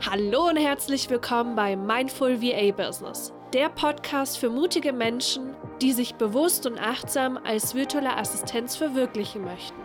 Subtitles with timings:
[0.00, 6.16] Hallo und herzlich willkommen bei Mindful VA Business, der Podcast für mutige Menschen, die sich
[6.16, 9.80] bewusst und achtsam als virtuelle Assistenz verwirklichen möchten.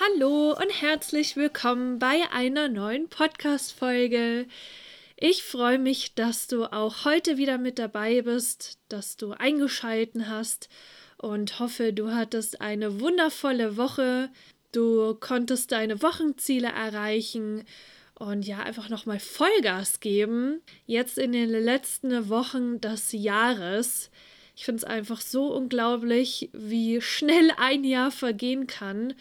[0.00, 4.46] Hallo und herzlich willkommen bei einer neuen Podcast-Folge.
[5.20, 10.68] Ich freue mich, dass du auch heute wieder mit dabei bist, dass du eingeschalten hast
[11.16, 14.30] und hoffe, du hattest eine wundervolle Woche.
[14.70, 17.64] Du konntest deine Wochenziele erreichen
[18.14, 20.62] und ja, einfach nochmal Vollgas geben.
[20.86, 24.12] Jetzt in den letzten Wochen des Jahres.
[24.54, 29.14] Ich finde es einfach so unglaublich, wie schnell ein Jahr vergehen kann.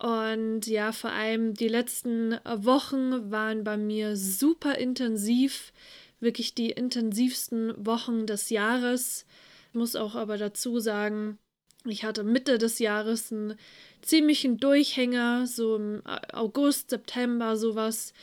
[0.00, 5.74] Und ja, vor allem die letzten Wochen waren bei mir super intensiv,
[6.20, 9.26] wirklich die intensivsten Wochen des Jahres.
[9.68, 11.38] Ich muss auch aber dazu sagen,
[11.84, 13.58] ich hatte Mitte des Jahres einen
[14.00, 16.02] ziemlichen Durchhänger, so im
[16.32, 18.14] August, September, sowas.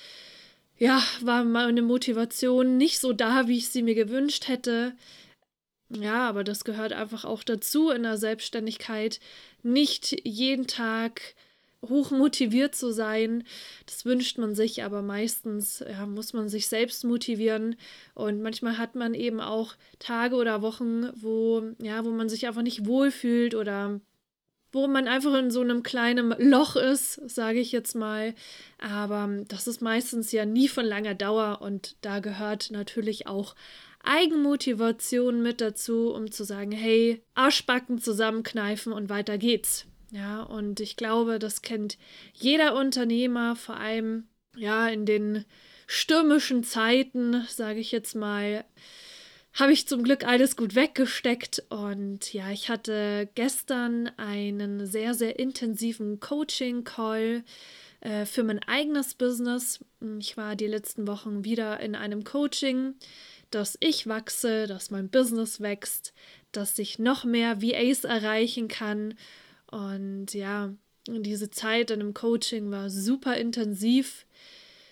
[0.79, 4.95] Ja, war meine Motivation nicht so da, wie ich sie mir gewünscht hätte.
[5.89, 9.19] Ja, aber das gehört einfach auch dazu in der Selbstständigkeit.
[9.61, 11.35] Nicht jeden Tag
[11.89, 13.43] hoch motiviert zu sein.
[13.85, 17.75] Das wünscht man sich, aber meistens ja, muss man sich selbst motivieren.
[18.13, 22.61] Und manchmal hat man eben auch Tage oder Wochen, wo, ja, wo man sich einfach
[22.61, 23.99] nicht wohlfühlt oder
[24.71, 28.33] wo man einfach in so einem kleinen Loch ist, sage ich jetzt mal.
[28.79, 33.55] Aber das ist meistens ja nie von langer Dauer und da gehört natürlich auch
[34.03, 39.85] Eigenmotivation mit dazu, um zu sagen, hey, Arschbacken zusammenkneifen und weiter geht's.
[40.11, 41.97] Ja, und ich glaube, das kennt
[42.33, 45.45] jeder Unternehmer, vor allem ja in den
[45.85, 48.63] stürmischen Zeiten, sage ich jetzt mal,
[49.53, 55.39] habe ich zum Glück alles gut weggesteckt und ja, ich hatte gestern einen sehr, sehr
[55.39, 57.43] intensiven Coaching-Call
[58.01, 59.83] äh, für mein eigenes Business.
[60.19, 62.93] Ich war die letzten Wochen wieder in einem Coaching,
[63.49, 66.13] dass ich wachse, dass mein Business wächst,
[66.51, 69.15] dass ich noch mehr VAs erreichen kann
[69.71, 70.73] und ja,
[71.07, 74.25] diese Zeit in einem Coaching war super intensiv,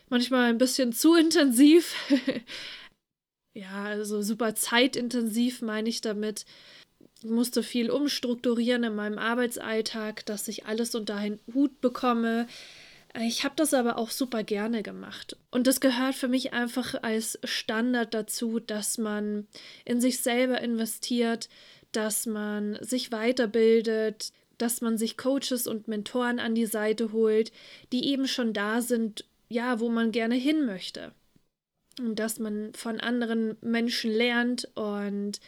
[0.09, 1.95] manchmal ein bisschen zu intensiv.
[3.53, 6.45] ja, also super zeitintensiv meine ich damit.
[7.23, 12.47] Ich musste viel umstrukturieren in meinem Arbeitsalltag, dass ich alles unter einen Hut bekomme.
[13.19, 15.37] Ich habe das aber auch super gerne gemacht.
[15.49, 19.47] Und das gehört für mich einfach als Standard dazu, dass man
[19.85, 21.49] in sich selber investiert,
[21.93, 27.51] dass man sich weiterbildet, dass man sich Coaches und Mentoren an die Seite holt,
[27.91, 31.11] die eben schon da sind, ja, wo man gerne hin möchte.
[31.99, 35.39] Und dass man von anderen Menschen lernt und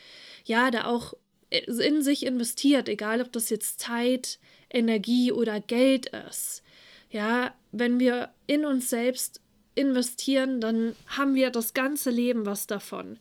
[0.45, 1.13] ja, da auch
[1.49, 6.63] in sich investiert, egal ob das jetzt Zeit, Energie oder Geld ist.
[7.09, 9.41] Ja, wenn wir in uns selbst
[9.75, 13.17] investieren, dann haben wir das ganze Leben was davon.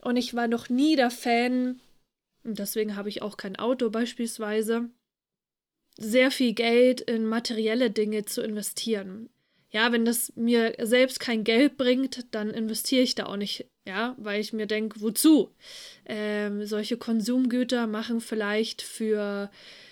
[0.00, 1.80] Und ich war noch nie der Fan,
[2.42, 4.88] und deswegen habe ich auch kein Auto beispielsweise,
[6.00, 9.28] sehr viel Geld in materielle Dinge zu investieren.
[9.70, 14.16] Ja, wenn das mir selbst kein Geld bringt, dann investiere ich da auch nicht, ja,
[14.18, 15.54] weil ich mir denke, wozu?
[16.06, 19.48] Ähm, solche Konsumgüter machen vielleicht für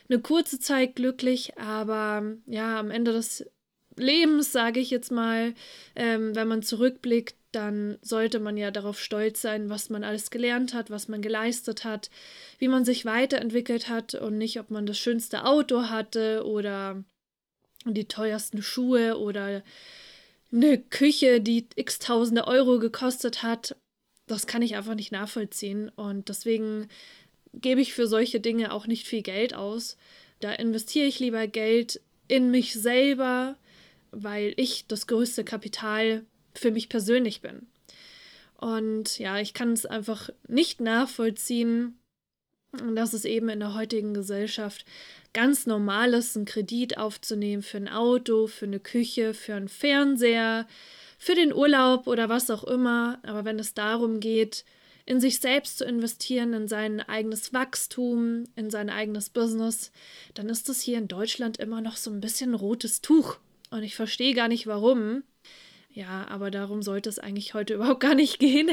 [0.09, 3.49] eine kurze Zeit glücklich, aber ja, am Ende des
[3.99, 5.55] Lebens, sage ich jetzt mal,
[5.97, 10.75] ähm, wenn man zurückblickt, dann sollte man ja darauf stolz sein, was man alles gelernt
[10.75, 12.11] hat, was man geleistet hat,
[12.59, 17.03] wie man sich weiterentwickelt hat und nicht, ob man das schönste Auto hatte oder
[17.87, 19.63] die teuersten Schuhe oder
[20.53, 23.77] eine Küche, die x tausende Euro gekostet hat.
[24.27, 26.89] Das kann ich einfach nicht nachvollziehen und deswegen
[27.55, 29.97] gebe ich für solche Dinge auch nicht viel Geld aus.
[30.41, 33.57] Da investiere ich lieber Geld in mich selber,
[34.11, 36.25] weil ich das größte Kapital
[36.55, 37.67] für mich persönlich bin.
[38.57, 41.99] Und ja, ich kann es einfach nicht nachvollziehen,
[42.95, 44.85] dass es eben in der heutigen Gesellschaft
[45.33, 50.67] ganz normal ist, einen Kredit aufzunehmen für ein Auto, für eine Küche, für einen Fernseher,
[51.19, 53.21] für den Urlaub oder was auch immer.
[53.23, 54.65] Aber wenn es darum geht,
[55.07, 59.91] in sich selbst zu investieren, in sein eigenes Wachstum, in sein eigenes Business,
[60.35, 63.39] dann ist das hier in Deutschland immer noch so ein bisschen rotes Tuch.
[63.71, 65.23] Und ich verstehe gar nicht warum.
[65.91, 68.71] Ja, aber darum sollte es eigentlich heute überhaupt gar nicht gehen,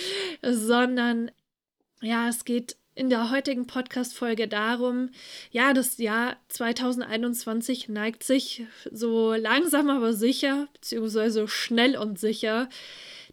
[0.42, 1.30] sondern
[2.00, 5.10] ja, es geht in der heutigen Podcast-Folge darum,
[5.52, 12.68] ja, das Jahr 2021 neigt sich so langsam aber sicher, beziehungsweise schnell und sicher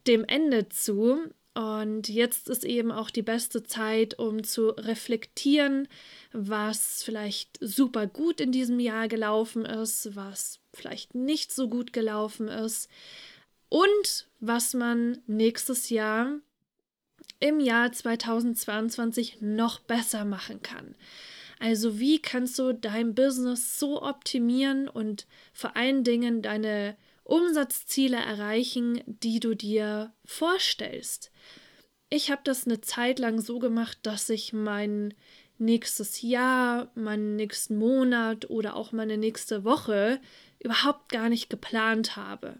[0.05, 1.17] dem Ende zu.
[1.55, 5.87] Und jetzt ist eben auch die beste Zeit, um zu reflektieren,
[6.31, 12.47] was vielleicht super gut in diesem Jahr gelaufen ist, was vielleicht nicht so gut gelaufen
[12.47, 12.89] ist
[13.69, 16.39] und was man nächstes Jahr
[17.39, 20.95] im Jahr 2022 noch besser machen kann.
[21.59, 26.95] Also wie kannst du dein Business so optimieren und vor allen Dingen deine
[27.25, 31.31] Umsatzziele erreichen, die du dir vorstellst.
[32.09, 35.15] Ich habe das eine Zeit lang so gemacht, dass ich mein
[35.57, 40.21] nächstes Jahr, meinen nächsten Monat oder auch meine nächste Woche
[40.59, 42.57] überhaupt gar nicht geplant habe,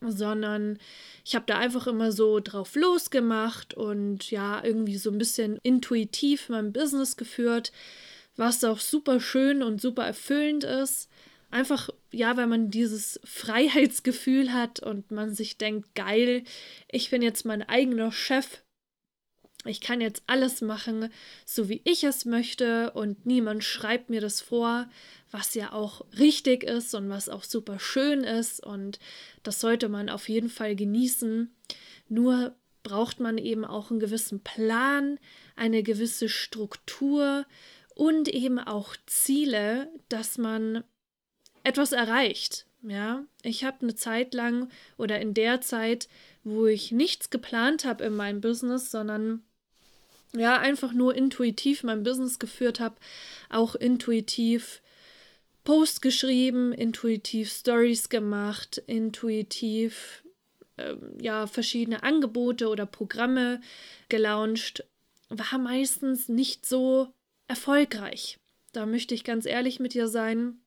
[0.00, 0.78] sondern
[1.24, 6.48] ich habe da einfach immer so drauf losgemacht und ja, irgendwie so ein bisschen intuitiv
[6.48, 7.72] mein Business geführt,
[8.36, 11.08] was auch super schön und super erfüllend ist.
[11.50, 16.42] Einfach, ja, weil man dieses Freiheitsgefühl hat und man sich denkt, geil,
[16.90, 18.63] ich bin jetzt mein eigener Chef.
[19.64, 21.10] Ich kann jetzt alles machen,
[21.46, 24.88] so wie ich es möchte und niemand schreibt mir das vor,
[25.30, 28.98] was ja auch richtig ist und was auch super schön ist und
[29.42, 31.54] das sollte man auf jeden Fall genießen.
[32.08, 35.18] Nur braucht man eben auch einen gewissen Plan,
[35.56, 37.46] eine gewisse Struktur
[37.94, 40.84] und eben auch Ziele, dass man
[41.64, 42.66] etwas erreicht.
[42.82, 44.68] Ja, ich habe eine Zeit lang
[44.98, 46.08] oder in der Zeit,
[46.42, 49.42] wo ich nichts geplant habe in meinem Business, sondern
[50.36, 52.96] ja, einfach nur intuitiv mein Business geführt habe,
[53.50, 54.82] auch intuitiv
[55.64, 60.22] Post geschrieben, intuitiv Stories gemacht, intuitiv
[60.76, 63.60] ähm, ja verschiedene Angebote oder Programme
[64.08, 64.84] gelauncht,
[65.28, 67.08] war meistens nicht so
[67.48, 68.38] erfolgreich.
[68.72, 70.60] Da möchte ich ganz ehrlich mit dir sein.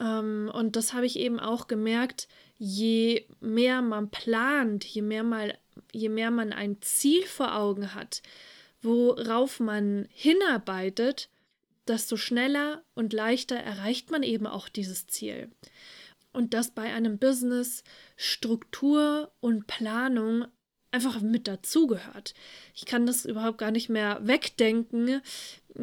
[0.00, 5.56] Ähm, und das habe ich eben auch gemerkt, je mehr man plant, je mehr, mal,
[5.92, 8.22] je mehr man ein Ziel vor Augen hat,
[8.82, 11.28] worauf man hinarbeitet,
[11.86, 15.50] desto schneller und leichter erreicht man eben auch dieses Ziel.
[16.32, 17.84] Und dass bei einem Business
[18.16, 20.46] Struktur und Planung
[20.92, 22.34] einfach mit dazugehört.
[22.74, 25.22] Ich kann das überhaupt gar nicht mehr wegdenken,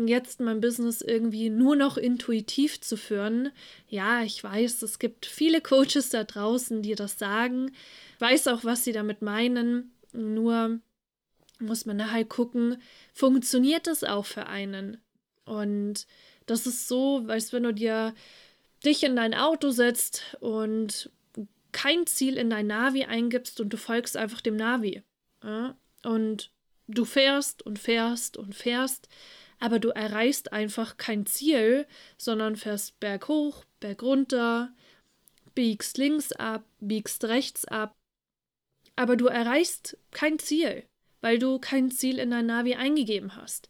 [0.06, 3.52] jetzt mein Business irgendwie nur noch intuitiv zu führen.
[3.88, 7.72] Ja, ich weiß, es gibt viele Coaches da draußen, die das sagen,
[8.20, 10.80] weiß auch, was sie damit meinen, nur
[11.60, 12.82] muss man halt gucken,
[13.14, 14.98] funktioniert das auch für einen?
[15.46, 16.08] Und
[16.46, 18.14] das ist so, als wenn du dir
[18.86, 21.12] dich in dein Auto setzt und
[21.72, 25.04] kein Ziel in dein Navi eingibst und du folgst einfach dem Navi.
[25.44, 25.78] Ja?
[26.04, 26.52] Und
[26.88, 29.08] du fährst und fährst und fährst,
[29.60, 31.86] aber du erreichst einfach kein Ziel,
[32.18, 34.74] sondern fährst berghoch, bergunter,
[35.54, 37.96] biegst links ab, biegst rechts ab,
[39.00, 40.84] aber du erreichst kein Ziel,
[41.22, 43.70] weil du kein Ziel in dein Navi eingegeben hast.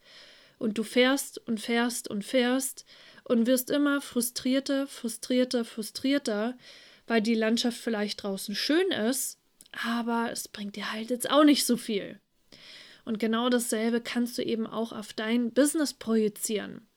[0.57, 2.83] Und du fährst und fährst und fährst
[3.25, 6.57] und wirst immer frustrierter, frustrierter, frustrierter,
[7.05, 9.37] weil die Landschaft vielleicht draußen schön ist,
[9.71, 12.19] aber es bringt dir halt jetzt auch nicht so viel.
[13.05, 16.87] Und genau dasselbe kannst du eben auch auf dein Business projizieren.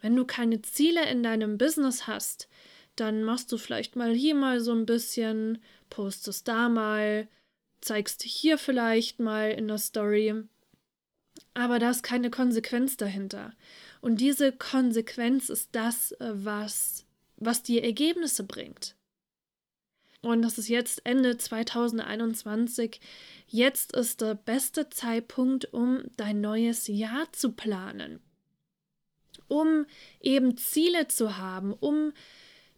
[0.00, 2.48] Wenn du keine Ziele in deinem Business hast,
[2.96, 7.28] dann machst du vielleicht mal hier mal so ein bisschen, postest da mal,
[7.86, 10.34] zeigst hier vielleicht mal in der Story.
[11.54, 13.52] Aber da ist keine Konsequenz dahinter.
[14.00, 18.94] Und diese Konsequenz ist das, äh, was, was dir Ergebnisse bringt.
[20.22, 23.00] Und das ist jetzt Ende 2021.
[23.46, 28.20] Jetzt ist der beste Zeitpunkt, um dein neues Jahr zu planen.
[29.48, 29.86] Um
[30.20, 32.12] eben Ziele zu haben, um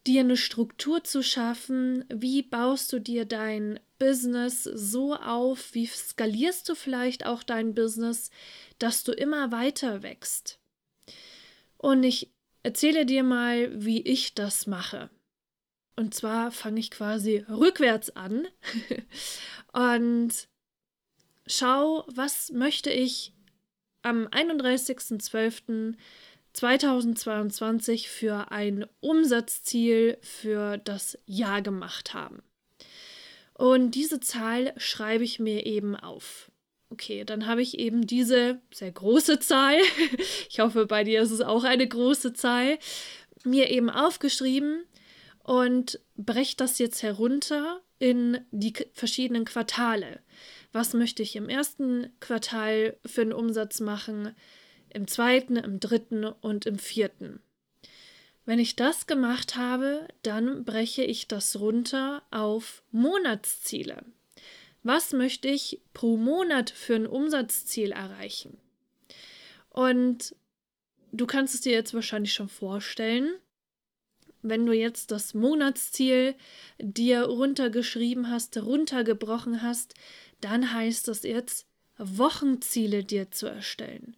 [0.08, 2.04] dir eine Struktur zu schaffen.
[2.08, 5.74] Wie baust du dir dein Business so auf?
[5.74, 8.30] Wie skalierst du vielleicht auch dein Business,
[8.78, 10.58] dass du immer weiter wächst?
[11.76, 12.30] Und ich
[12.62, 15.10] erzähle dir mal, wie ich das mache.
[15.94, 18.48] Und zwar fange ich quasi rückwärts an
[19.72, 20.48] und
[21.46, 23.34] schau, was möchte ich
[24.02, 24.26] am
[26.54, 32.42] 31.12.2022 für ein Umsatzziel für das Jahr gemacht haben.
[33.54, 36.50] Und diese Zahl schreibe ich mir eben auf.
[36.90, 39.76] Okay, dann habe ich eben diese sehr große Zahl,
[40.48, 42.78] ich hoffe, bei dir ist es auch eine große Zahl,
[43.44, 44.84] mir eben aufgeschrieben
[45.42, 50.20] und breche das jetzt herunter in die verschiedenen Quartale.
[50.72, 54.34] Was möchte ich im ersten Quartal für einen Umsatz machen,
[54.92, 57.40] im zweiten, im dritten und im vierten?
[58.44, 64.04] Wenn ich das gemacht habe, dann breche ich das runter auf Monatsziele.
[64.82, 68.56] Was möchte ich pro Monat für ein Umsatzziel erreichen?
[69.68, 70.34] Und
[71.12, 73.34] du kannst es dir jetzt wahrscheinlich schon vorstellen,
[74.42, 76.34] wenn du jetzt das Monatsziel
[76.78, 79.94] dir runtergeschrieben hast, runtergebrochen hast,
[80.40, 81.66] dann heißt es jetzt,
[81.98, 84.16] Wochenziele dir zu erstellen.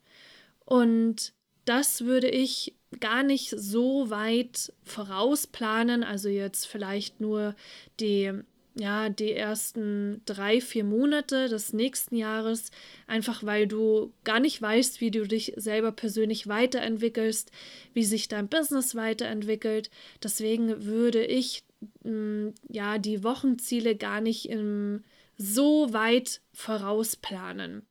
[0.71, 1.33] Und
[1.65, 7.57] das würde ich gar nicht so weit vorausplanen, also jetzt vielleicht nur
[7.99, 8.33] die
[8.77, 12.71] ja, die ersten drei, vier Monate des nächsten Jahres,
[13.09, 17.51] einfach weil du gar nicht weißt, wie du dich selber persönlich weiterentwickelst,
[17.93, 19.91] wie sich dein Business weiterentwickelt.
[20.23, 21.65] Deswegen würde ich
[22.05, 25.03] mh, mm, ja die Wochenziele gar nicht im,
[25.37, 27.90] so weit vorausplanen.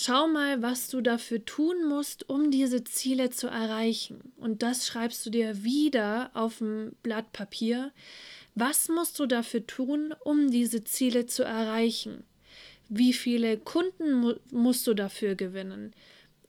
[0.00, 4.32] Schau mal, was du dafür tun musst, um diese Ziele zu erreichen.
[4.36, 7.90] Und das schreibst du dir wieder auf ein Blatt Papier.
[8.54, 12.22] Was musst du dafür tun, um diese Ziele zu erreichen?
[12.88, 15.92] Wie viele Kunden mu musst du dafür gewinnen?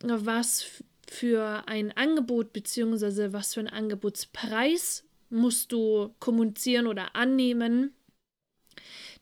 [0.03, 3.33] Was für ein Angebot bzw.
[3.33, 7.95] was für ein Angebotspreis musst du kommunizieren oder annehmen,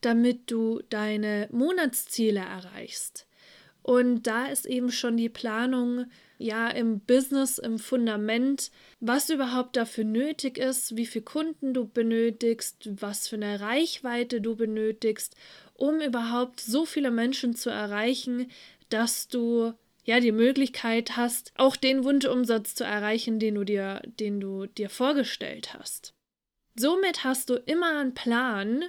[0.02, 3.27] damit du deine Monatsziele erreichst?
[3.88, 10.04] Und da ist eben schon die Planung ja im Business, im Fundament, was überhaupt dafür
[10.04, 15.38] nötig ist, wie viele Kunden du benötigst, was für eine Reichweite du benötigst,
[15.74, 18.52] um überhaupt so viele Menschen zu erreichen,
[18.90, 19.72] dass du
[20.04, 24.90] ja die Möglichkeit hast, auch den Wunschumsatz zu erreichen, den du dir, den du dir
[24.90, 26.14] vorgestellt hast.
[26.76, 28.84] Somit hast du immer einen Plan,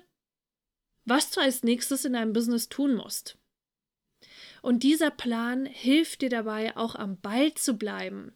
[1.05, 3.38] was du als nächstes in deinem Business tun musst.
[4.62, 8.33] Und dieser Plan hilft dir dabei, auch am Ball zu bleiben.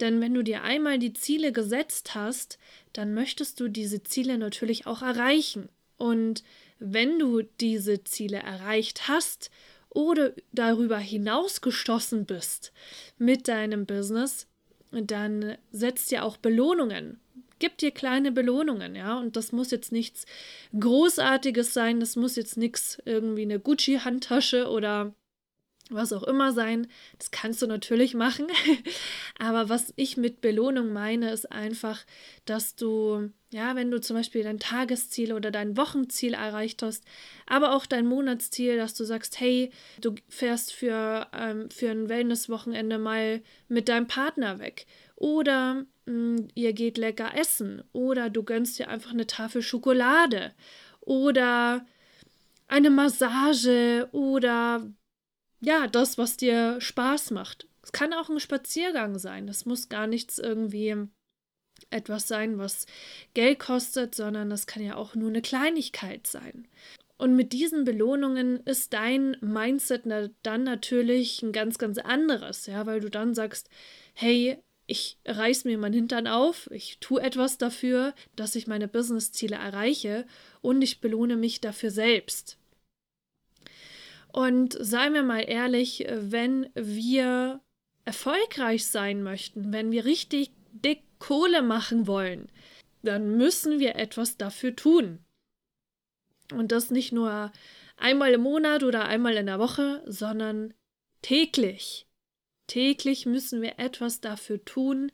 [0.00, 2.58] Denn wenn du dir einmal die Ziele gesetzt hast,
[2.92, 5.68] dann möchtest du diese Ziele natürlich auch erreichen.
[5.96, 6.42] Und
[6.78, 9.50] wenn du diese Ziele erreicht hast
[9.88, 12.72] oder darüber hinaus gestoßen bist
[13.18, 14.48] mit deinem Business,
[14.90, 17.20] dann setzt dir auch Belohnungen.
[17.60, 19.18] Gib dir kleine Belohnungen, ja.
[19.18, 20.26] Und das muss jetzt nichts
[20.78, 25.14] Großartiges sein, das muss jetzt nichts irgendwie eine Gucci-Handtasche oder
[25.94, 26.86] was auch immer sein.
[27.18, 28.46] Das kannst du natürlich machen.
[29.38, 32.04] Aber was ich mit Belohnung meine, ist einfach,
[32.44, 37.04] dass du, ja, wenn du zum Beispiel dein Tagesziel oder dein Wochenziel erreicht hast,
[37.46, 39.70] aber auch dein Monatsziel, dass du sagst, hey,
[40.00, 44.86] du fährst für, ähm, für ein Wellnesswochenende mal mit deinem Partner weg.
[45.16, 47.82] Oder mh, mm, ihr geht lecker essen.
[47.92, 50.52] Oder du gönnst dir einfach eine Tafel Schokolade.
[51.00, 51.84] Oder
[52.72, 54.90] eine Massage oder
[55.62, 57.68] ja, das, was dir Spaß macht.
[57.82, 59.46] Es kann auch ein Spaziergang sein.
[59.46, 61.06] Das muss gar nichts irgendwie
[61.90, 62.86] etwas sein, was
[63.34, 66.66] Geld kostet, sondern das kann ja auch nur eine Kleinigkeit sein.
[67.16, 70.02] Und mit diesen Belohnungen ist dein Mindset
[70.42, 73.68] dann natürlich ein ganz, ganz anderes, ja, weil du dann sagst,
[74.14, 79.54] hey, ich reiß mir meinen Hintern auf, ich tue etwas dafür, dass ich meine Business-Ziele
[79.54, 80.26] erreiche
[80.60, 82.58] und ich belohne mich dafür selbst.
[84.32, 87.60] Und seien wir mal ehrlich, wenn wir
[88.04, 92.50] erfolgreich sein möchten, wenn wir richtig dick Kohle machen wollen,
[93.02, 95.18] dann müssen wir etwas dafür tun.
[96.52, 97.52] Und das nicht nur
[97.96, 100.74] einmal im Monat oder einmal in der Woche, sondern
[101.20, 102.06] täglich.
[102.66, 105.12] Täglich müssen wir etwas dafür tun,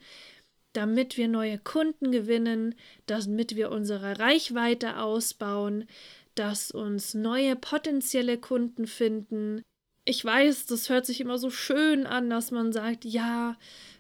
[0.73, 2.75] damit wir neue Kunden gewinnen,
[3.07, 5.87] damit wir unsere Reichweite ausbauen,
[6.39, 9.63] dass uns neue potenzielle Kunden finden.
[10.05, 13.57] Ich weiß, das hört sich immer so schön an, dass man sagt, ja,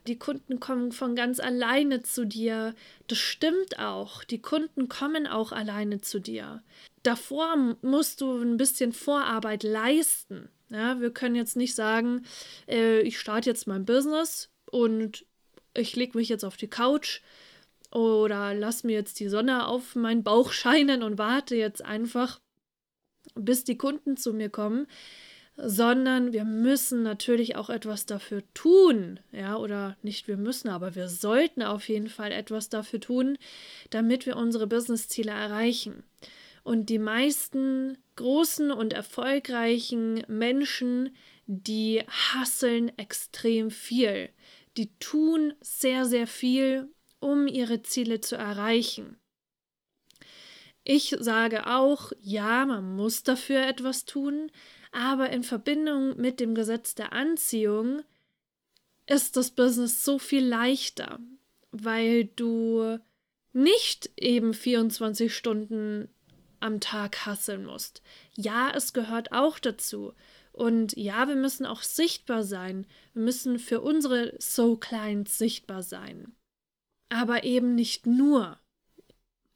[0.06, 2.74] die Kunden kommen von ganz alleine zu dir.
[3.08, 4.24] Das stimmt auch.
[4.24, 6.62] Die Kunden kommen auch alleine zu dir.
[7.02, 10.48] Davor musst du ein bisschen Vorarbeit leisten.
[10.70, 12.24] Ja, wir können jetzt nicht sagen,
[12.68, 15.26] äh, ich starte jetzt mein Business und
[15.74, 17.20] ich lege mich jetzt auf die Couch
[17.90, 22.40] oder lass mir jetzt die Sonne auf meinen Bauch scheinen und warte jetzt einfach,
[23.34, 24.86] bis die Kunden zu mir kommen,
[25.56, 31.08] sondern wir müssen natürlich auch etwas dafür tun, ja, oder nicht wir müssen, aber wir
[31.08, 33.38] sollten auf jeden Fall etwas dafür tun,
[33.90, 36.04] damit wir unsere Businessziele erreichen.
[36.62, 41.16] Und die meisten großen und erfolgreichen Menschen,
[41.46, 44.28] die hasseln extrem viel.
[44.76, 46.88] Die tun sehr, sehr viel,
[47.20, 49.18] um ihre Ziele zu erreichen.
[50.84, 54.50] Ich sage auch, ja, man muss dafür etwas tun,
[54.90, 58.02] aber in Verbindung mit dem Gesetz der Anziehung
[59.06, 61.18] ist das Business so viel leichter,
[61.72, 62.98] weil du
[63.52, 66.08] nicht eben 24 Stunden
[66.60, 68.02] am Tag hasseln musst.
[68.34, 70.14] Ja, es gehört auch dazu.
[70.52, 72.86] Und ja, wir müssen auch sichtbar sein.
[73.12, 76.32] Wir müssen für unsere So-Clients sichtbar sein.
[77.08, 78.58] Aber eben nicht nur.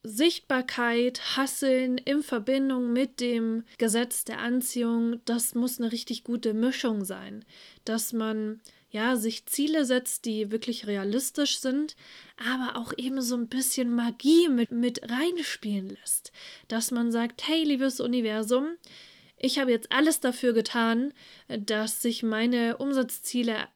[0.05, 7.05] Sichtbarkeit, Hasseln in Verbindung mit dem Gesetz der Anziehung, das muss eine richtig gute Mischung
[7.05, 7.45] sein.
[7.85, 11.97] Dass man ja sich Ziele setzt, die wirklich realistisch sind,
[12.37, 16.33] aber auch eben so ein bisschen Magie mit, mit reinspielen lässt.
[16.69, 18.77] Dass man sagt, hey, liebes Universum,
[19.39, 21.13] ich habe jetzt alles dafür getan,
[21.49, 23.69] dass sich meine Umsatzziele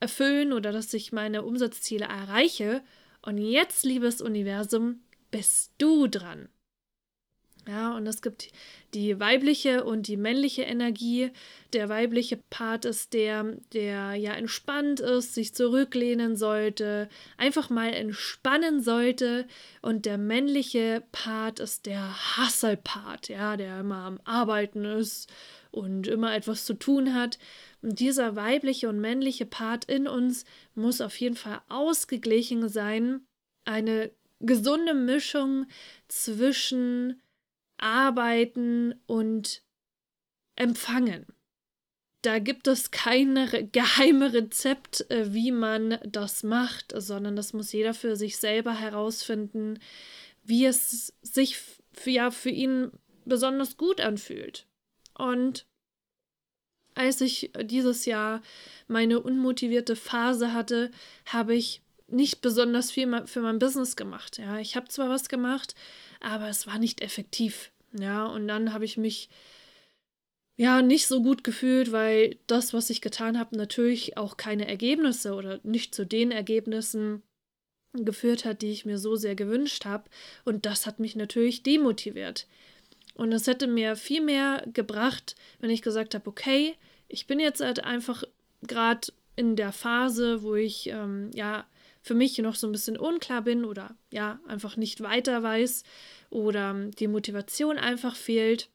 [0.00, 2.82] erfüllen oder dass ich meine Umsatzziele erreiche.
[3.24, 5.00] Und jetzt, liebes Universum,
[5.30, 6.50] bist du dran.
[7.66, 8.50] Ja, und es gibt
[8.92, 11.30] die weibliche und die männliche Energie.
[11.72, 18.82] Der weibliche Part ist der, der ja entspannt ist, sich zurücklehnen sollte, einfach mal entspannen
[18.82, 19.46] sollte.
[19.80, 25.32] Und der männliche Part ist der Hustle-Part, ja, der immer am Arbeiten ist
[25.70, 27.38] und immer etwas zu tun hat.
[27.80, 30.44] Und dieser weibliche und männliche Part in uns
[30.74, 33.22] muss auf jeden Fall ausgeglichen sein.
[33.64, 35.66] Eine gesunde Mischung
[36.08, 37.20] zwischen
[37.78, 39.62] Arbeiten und
[40.56, 41.26] Empfangen.
[42.22, 43.34] Da gibt es kein
[43.72, 49.78] geheime Rezept, äh, wie man das macht, sondern das muss jeder für sich selber herausfinden,
[50.42, 51.58] wie es sich
[51.92, 52.92] für, ja, für ihn
[53.24, 54.66] besonders gut anfühlt.
[55.18, 55.66] Und
[56.94, 58.40] als ich dieses Jahr
[58.86, 60.90] meine unmotivierte Phase hatte,
[61.26, 64.38] habe ich nicht besonders viel für mein Business gemacht.
[64.38, 65.74] Ja, ich habe zwar was gemacht,
[66.24, 67.70] aber es war nicht effektiv.
[67.92, 69.28] Ja, und dann habe ich mich
[70.56, 75.34] ja nicht so gut gefühlt, weil das, was ich getan habe, natürlich auch keine Ergebnisse
[75.34, 77.22] oder nicht zu den Ergebnissen
[77.92, 80.04] geführt hat, die ich mir so sehr gewünscht habe.
[80.44, 82.46] Und das hat mich natürlich demotiviert.
[83.14, 86.74] Und es hätte mir viel mehr gebracht, wenn ich gesagt habe, okay,
[87.08, 88.24] ich bin jetzt halt einfach
[88.62, 91.64] gerade in der Phase, wo ich ähm, ja
[92.04, 95.84] für mich noch so ein bisschen unklar bin oder ja, einfach nicht weiter weiß
[96.28, 98.68] oder die Motivation einfach fehlt.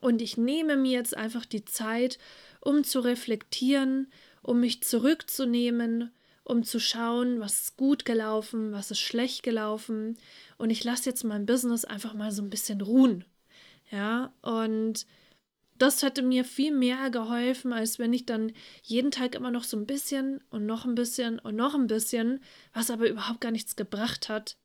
[0.00, 2.18] Und ich nehme mir jetzt einfach die Zeit,
[2.60, 4.10] um zu reflektieren,
[4.42, 6.10] um mich zurückzunehmen,
[6.42, 10.18] um zu schauen, was ist gut gelaufen, was ist schlecht gelaufen.
[10.58, 13.24] Und ich lasse jetzt mein Business einfach mal so ein bisschen ruhen.
[13.92, 15.06] Ja, und
[15.82, 18.52] das hätte mir viel mehr geholfen, als wenn ich dann
[18.84, 22.40] jeden Tag immer noch so ein bisschen und noch ein bisschen und noch ein bisschen,
[22.72, 24.56] was aber überhaupt gar nichts gebracht hat,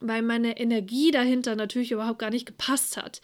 [0.00, 3.20] weil meine Energie dahinter natürlich überhaupt gar nicht gepasst hat.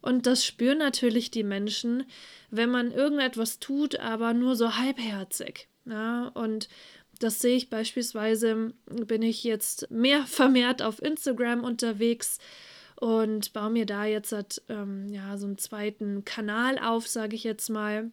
[0.00, 2.06] Und das spüren natürlich die Menschen,
[2.50, 5.68] wenn man irgendetwas tut, aber nur so halbherzig.
[5.84, 6.70] Ja, und
[7.18, 12.38] das sehe ich beispielsweise, bin ich jetzt mehr vermehrt auf Instagram unterwegs
[13.00, 17.68] und baue mir da jetzt ähm, ja, so einen zweiten Kanal auf, sage ich jetzt
[17.68, 18.10] mal.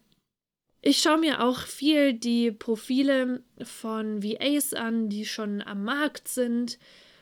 [0.82, 6.78] Ich schaue mir auch viel die Profile von VAs an, die schon am Markt sind.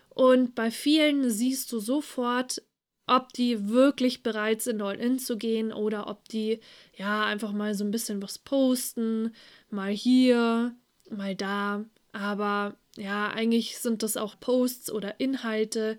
[0.09, 2.61] Und bei vielen siehst du sofort,
[3.07, 6.59] ob die wirklich bereit sind, All-In zu gehen oder ob die
[6.97, 9.33] ja einfach mal so ein bisschen was posten,
[9.69, 10.75] mal hier,
[11.09, 11.85] mal da.
[12.11, 15.97] Aber ja, eigentlich sind das auch Posts oder Inhalte,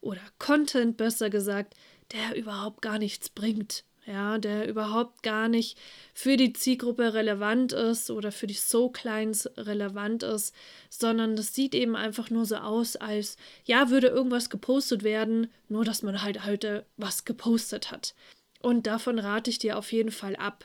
[0.00, 1.74] oder Content besser gesagt,
[2.12, 3.84] der überhaupt gar nichts bringt.
[4.06, 5.78] Ja, der überhaupt gar nicht
[6.14, 10.54] für die Zielgruppe relevant ist oder für die So-Clients relevant ist,
[10.88, 15.84] sondern das sieht eben einfach nur so aus, als ja, würde irgendwas gepostet werden, nur
[15.84, 18.14] dass man halt heute was gepostet hat.
[18.62, 20.64] Und davon rate ich dir auf jeden Fall ab.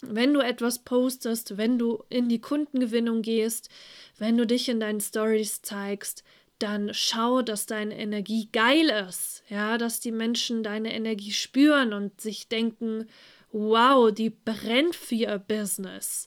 [0.00, 3.68] Wenn du etwas postest, wenn du in die Kundengewinnung gehst,
[4.16, 6.24] wenn du dich in deinen Stories zeigst,
[6.58, 12.20] dann schau, dass deine Energie geil ist, ja, dass die Menschen deine Energie spüren und
[12.20, 13.06] sich denken,
[13.52, 16.26] wow, die brennt für ihr Business.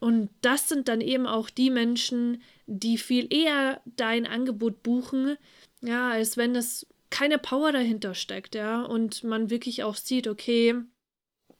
[0.00, 5.36] Und das sind dann eben auch die Menschen, die viel eher dein Angebot buchen,
[5.80, 10.74] ja, als wenn es keine Power dahinter steckt, ja, und man wirklich auch sieht, okay,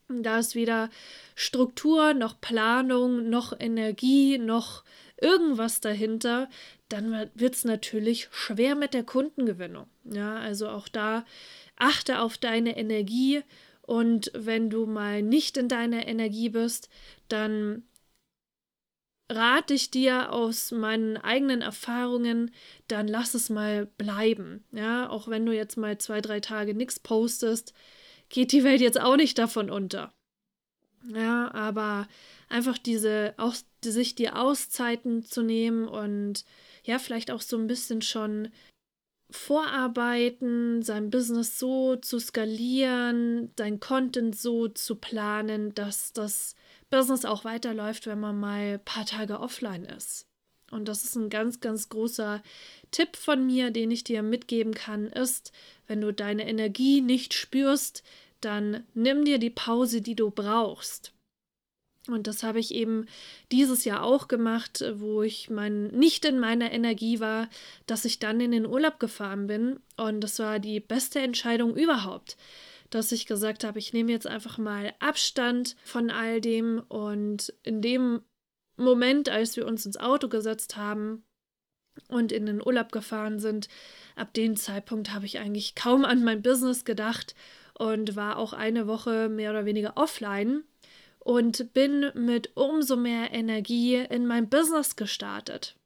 [0.08, 0.88] da ist weder
[1.34, 4.84] Struktur noch Planung noch Energie noch
[5.20, 6.48] irgendwas dahinter,
[6.88, 9.86] dann wird es natürlich schwer mit der Kundengewinnung.
[10.04, 11.24] Ja, also auch da
[11.76, 13.42] achte auf deine Energie
[13.82, 16.88] und wenn du mal nicht in deiner Energie bist,
[17.28, 17.84] dann
[19.30, 22.50] rate ich dir aus meinen eigenen Erfahrungen,
[22.88, 24.64] dann lass es mal bleiben.
[24.72, 27.74] Ja, auch wenn du jetzt mal zwei, drei Tage nichts postest,
[28.28, 30.12] geht die Welt jetzt auch nicht davon unter.
[31.04, 32.08] Ja, aber
[32.48, 36.44] einfach diese, auch sich die Auszeiten zu nehmen und
[36.84, 38.48] ja, vielleicht auch so ein bisschen schon
[39.30, 46.54] vorarbeiten, sein Business so zu skalieren, sein Content so zu planen, dass das
[46.90, 50.26] Business auch weiterläuft, wenn man mal ein paar Tage offline ist.
[50.70, 52.42] Und das ist ein ganz, ganz großer
[52.90, 55.52] Tipp von mir, den ich dir mitgeben kann, ist,
[55.86, 58.02] wenn du deine Energie nicht spürst,
[58.40, 61.12] dann nimm dir die Pause, die du brauchst.
[62.08, 63.06] Und das habe ich eben
[63.52, 67.48] dieses Jahr auch gemacht, wo ich mein, nicht in meiner Energie war,
[67.86, 69.80] dass ich dann in den Urlaub gefahren bin.
[69.96, 72.36] Und das war die beste Entscheidung überhaupt,
[72.90, 76.82] dass ich gesagt habe, ich nehme jetzt einfach mal Abstand von all dem.
[76.88, 78.22] Und in dem
[78.76, 81.24] Moment, als wir uns ins Auto gesetzt haben
[82.08, 83.68] und in den Urlaub gefahren sind,
[84.16, 87.34] ab dem Zeitpunkt habe ich eigentlich kaum an mein Business gedacht
[87.78, 90.64] und war auch eine Woche mehr oder weniger offline
[91.18, 95.76] und bin mit umso mehr Energie in mein Business gestartet.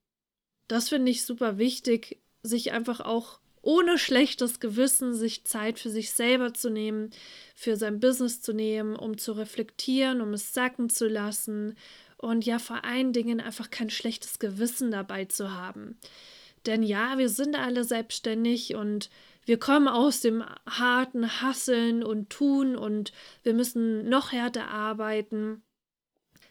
[0.68, 6.12] Das finde ich super wichtig, sich einfach auch ohne schlechtes Gewissen sich Zeit für sich
[6.12, 7.10] selber zu nehmen,
[7.54, 11.76] für sein Business zu nehmen, um zu reflektieren, um es sacken zu lassen
[12.16, 15.98] und ja vor allen Dingen einfach kein schlechtes Gewissen dabei zu haben.
[16.66, 19.10] Denn ja, wir sind alle selbstständig und
[19.44, 25.62] wir kommen aus dem harten Hasseln und Tun und wir müssen noch härter arbeiten.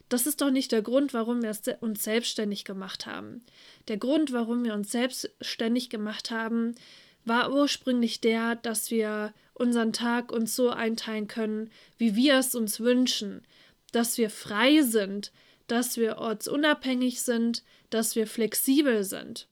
[0.10, 3.46] Das ist doch nicht der Grund, warum wir uns selbstständig gemacht haben.
[3.88, 6.76] Der Grund, warum wir uns selbstständig gemacht haben,
[7.24, 12.82] war ursprünglich der, dass wir unseren Tag uns so einteilen können, wie wir es uns
[12.82, 13.46] wünschen,
[13.94, 15.32] dass wir frei sind,
[15.68, 19.48] dass wir ortsunabhängig sind, dass wir flexibel sind.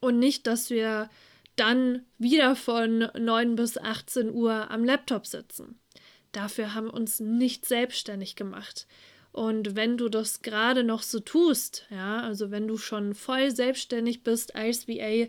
[0.00, 1.08] Und nicht, dass wir
[1.60, 5.78] dann wieder von 9 bis 18 Uhr am Laptop sitzen.
[6.32, 8.86] Dafür haben wir uns nicht selbstständig gemacht.
[9.32, 14.22] Und wenn du das gerade noch so tust, ja, also wenn du schon voll selbstständig
[14.22, 15.28] bist als VA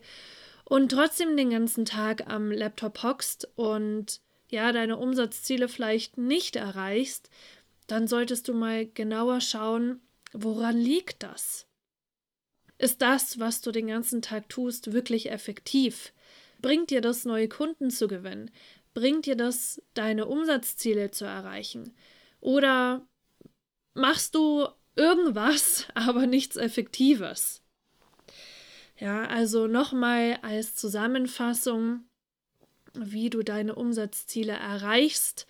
[0.65, 7.29] und trotzdem den ganzen Tag am Laptop hockst und ja, deine Umsatzziele vielleicht nicht erreichst,
[7.87, 10.01] dann solltest du mal genauer schauen,
[10.33, 11.67] woran liegt das?
[12.77, 16.13] Ist das, was du den ganzen Tag tust, wirklich effektiv?
[16.61, 18.51] Bringt dir das, neue Kunden zu gewinnen?
[18.93, 21.95] Bringt dir das, deine Umsatzziele zu erreichen?
[22.41, 23.07] Oder
[23.93, 27.61] machst du irgendwas, aber nichts Effektives?
[28.97, 32.03] Ja, also nochmal als Zusammenfassung,
[32.93, 35.47] wie du deine Umsatzziele erreichst,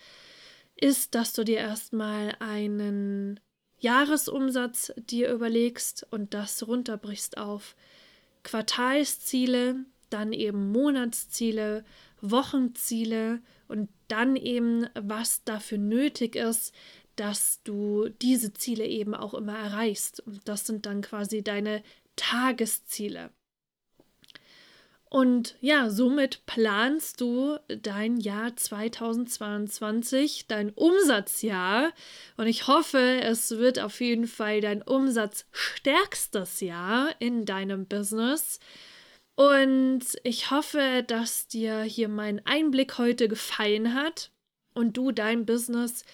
[0.76, 3.40] ist, dass du dir erstmal einen
[3.80, 7.74] Jahresumsatz dir überlegst und das runterbrichst auf
[8.42, 11.84] Quartalsziele, dann eben Monatsziele,
[12.20, 16.74] Wochenziele und dann eben, was dafür nötig ist,
[17.16, 20.20] dass du diese Ziele eben auch immer erreichst.
[20.20, 21.82] Und das sind dann quasi deine
[22.16, 23.30] Tagesziele.
[25.10, 31.92] Und ja, somit planst du dein Jahr 2022, dein Umsatzjahr.
[32.36, 38.60] Und ich hoffe, es wird auf jeden Fall dein umsatzstärkstes Jahr in deinem Business.
[39.40, 44.30] Und ich hoffe, dass dir hier mein Einblick heute gefallen hat
[44.74, 46.04] und du dein Business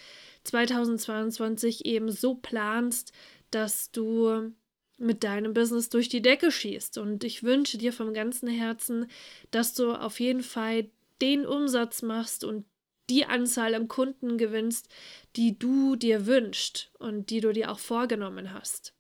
[0.44, 3.10] 2022 eben so planst,
[3.50, 4.52] dass du
[4.96, 6.98] mit deinem Business durch die Decke schießt.
[6.98, 9.10] Und ich wünsche dir vom ganzen Herzen,
[9.50, 10.88] dass du auf jeden Fall
[11.20, 12.64] den Umsatz machst und
[13.10, 14.88] die Anzahl an Kunden gewinnst,
[15.34, 18.94] die du dir wünschst und die du dir auch vorgenommen hast.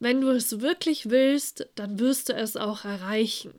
[0.00, 3.58] Wenn du es wirklich willst, dann wirst du es auch erreichen.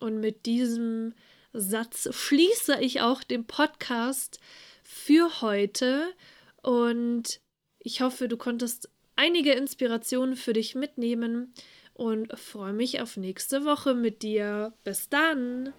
[0.00, 1.14] Und mit diesem
[1.52, 4.40] Satz schließe ich auch den Podcast
[4.82, 6.12] für heute.
[6.62, 7.40] Und
[7.78, 11.52] ich hoffe, du konntest einige Inspirationen für dich mitnehmen
[11.92, 14.72] und freue mich auf nächste Woche mit dir.
[14.84, 15.72] Bis dann!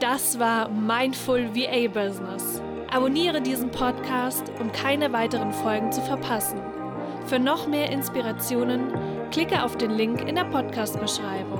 [0.00, 2.62] Das war Mindful VA Business.
[2.90, 6.58] Abonniere diesen Podcast, um keine weiteren Folgen zu verpassen.
[7.30, 8.90] Für noch mehr Inspirationen
[9.30, 11.59] klicke auf den Link in der Podcast-Beschreibung.